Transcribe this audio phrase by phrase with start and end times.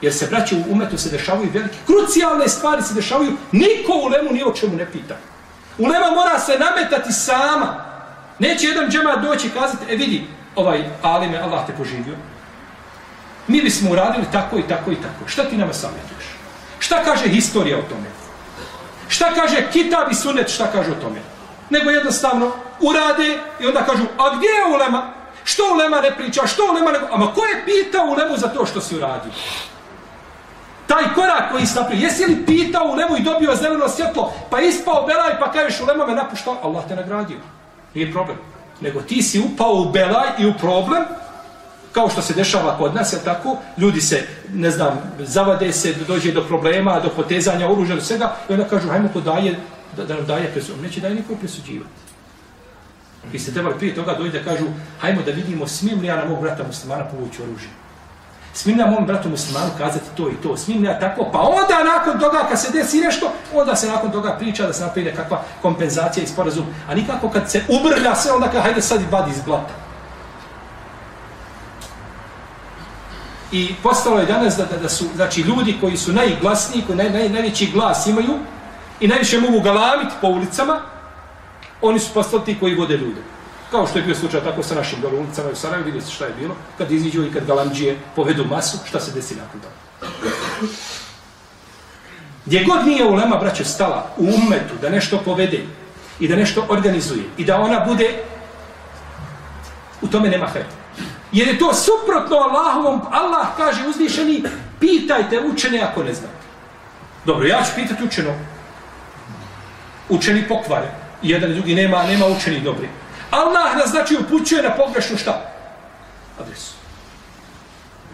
[0.00, 4.32] Jer se, braće, u umetu se dešavaju velike, krucijalne stvari se dešavaju, niko u lemu
[4.32, 5.16] ni o čemu ne pita.
[5.78, 7.84] U lema mora se nametati sama.
[8.38, 10.26] Neće jedan džema doći i kazati, e vidi,
[10.56, 12.14] ovaj alime, Allah te poživio.
[13.48, 15.28] Mi bismo uradili tako i tako i tako.
[15.28, 16.24] Šta ti nama savjetuješ?
[16.78, 18.06] Šta kaže historija o tome?
[19.08, 21.20] Šta kaže kitab i sunet, šta kaže o tome?
[21.70, 25.12] Nego jednostavno urade i onda kažu, a gdje je ulema?
[25.44, 26.46] Što ulema ne priča?
[26.46, 26.98] Što ulema ne...
[27.10, 29.32] Ama ko je pitao ulemu za to što si uradio?
[30.90, 35.06] Taj korak koji si napravio, jesi li pitao ulemu i dobio zeleno svjetlo, pa ispao
[35.06, 37.36] belaj pa kažeš u ulema me napuštao, Allah te nagradio.
[37.94, 38.36] Nije problem.
[38.80, 41.04] Nego ti si upao u belaj i u problem,
[41.92, 43.56] kao što se dešava kod nas, je tako?
[43.78, 48.52] Ljudi se, ne znam, zavade se, dođe do problema, do potezanja oružja, do svega, i
[48.52, 49.56] onda kažu, hajmo ko daje,
[49.96, 50.82] da, da nam daje presuđivati.
[50.82, 51.90] Neće daje niko presuđivati.
[53.32, 54.66] Vi ste trebali prije toga doći da kažu,
[55.00, 57.68] hajmo da vidimo, smijem li ja na mog brata muslimana povući oružje.
[58.60, 62.20] Smijem ja mom bratu muslimanu kazati to i to, smijem ja tako, pa onda nakon
[62.20, 66.24] toga kad se desi nešto, onda se nakon toga priča da se napravi nekakva kompenzacija
[66.24, 69.42] i sporazum, a nikako kad se ubrlja sve, onda kad hajde sad i vadi iz
[69.46, 69.74] blata.
[73.52, 77.10] I postalo je danas da, da, da su znači, ljudi koji su najglasniji, koji naj,
[77.10, 78.38] naj, najveći glas imaju
[79.00, 80.80] i najviše mogu galamiti po ulicama,
[81.82, 83.20] oni su postali ti koji vode ljude.
[83.70, 86.24] Kao što je bio slučaj tako sa našim dole ulicama u Sarajevo, vidjeli se šta
[86.26, 89.74] je bilo, kad iziđu i kad galamđije povedu masu, šta se desi nakon toga.
[92.46, 95.64] Gdje god nije ulema, braće, stala u umetu da nešto povede
[96.20, 98.24] i da nešto organizuje i da ona bude,
[100.02, 100.74] u tome nema hrta.
[101.32, 104.42] Jer je to suprotno Allahovom, Allah kaže uzvišeni,
[104.80, 106.34] pitajte učene ako ne znate.
[107.24, 108.30] Dobro, ja ću pitati učeno.
[110.08, 110.90] Učeni pokvare.
[111.22, 112.88] Jedan i drugi nema, nema učeni dobri.
[113.30, 115.52] Allah nas znači upućuje na pogrešnu šta?
[116.40, 116.74] Adresu.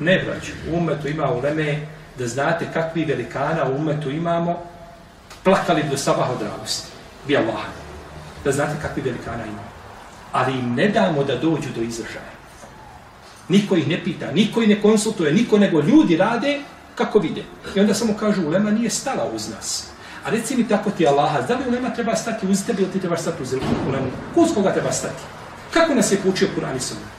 [0.00, 1.86] Ne, braću, u umetu ima u leme
[2.18, 4.62] da znate kakvi velikana u umetu imamo
[5.44, 6.88] plakali do sabaha od radosti.
[7.26, 7.64] Bi Allah.
[8.44, 9.70] Da znate kakvi velikana imamo.
[10.32, 12.36] Ali im ne damo da dođu do izražaja.
[13.48, 16.60] Niko ih ne pita, niko ih ne konsultuje, niko nego ljudi rade
[16.94, 17.42] kako vide.
[17.74, 19.95] I onda samo kažu, ulema nije stala uz nas.
[20.26, 23.00] A reci mi tako ti Allaha, da li ulema treba stati uz tebe ili ti
[23.00, 23.52] trebaš stati uz
[23.88, 24.10] ulemu?
[24.34, 25.22] Uz koga treba stati?
[25.70, 27.16] Kako nas je poučio Kur'an i Sunnet?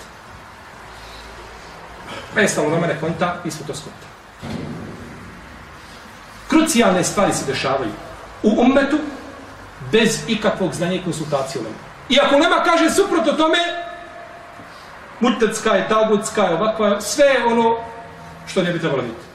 [2.34, 4.07] Pa je stalo na mene konta, mi smo to skonta.
[6.47, 7.91] Krucijalne stvari se dešavaju
[8.44, 8.97] u ummetu
[9.91, 11.78] bez ikakvog znanja i konsultacije ulema.
[12.09, 13.57] I ako ulema kaže suprotno tome,
[15.19, 17.75] mutecka je, tagutska je, ovakva, sve ono
[18.47, 19.27] što ne bi trebalo biti.